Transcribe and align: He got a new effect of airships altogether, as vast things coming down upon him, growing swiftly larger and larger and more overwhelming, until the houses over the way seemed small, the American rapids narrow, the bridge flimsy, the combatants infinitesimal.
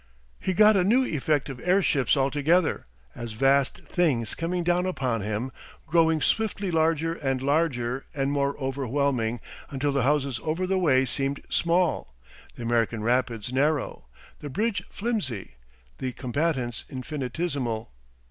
He 0.39 0.53
got 0.55 0.75
a 0.75 0.83
new 0.83 1.05
effect 1.05 1.47
of 1.47 1.59
airships 1.63 2.17
altogether, 2.17 2.87
as 3.13 3.33
vast 3.33 3.77
things 3.83 4.33
coming 4.33 4.63
down 4.63 4.87
upon 4.87 5.21
him, 5.21 5.51
growing 5.85 6.23
swiftly 6.23 6.71
larger 6.71 7.13
and 7.13 7.39
larger 7.39 8.07
and 8.15 8.31
more 8.31 8.57
overwhelming, 8.57 9.41
until 9.69 9.91
the 9.91 10.01
houses 10.01 10.39
over 10.41 10.65
the 10.65 10.79
way 10.79 11.05
seemed 11.05 11.43
small, 11.51 12.15
the 12.55 12.63
American 12.63 13.03
rapids 13.03 13.53
narrow, 13.53 14.05
the 14.39 14.49
bridge 14.49 14.81
flimsy, 14.89 15.53
the 15.99 16.13
combatants 16.13 16.83
infinitesimal. 16.89 17.91